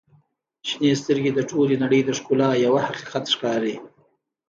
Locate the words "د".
1.35-1.39, 2.05-2.09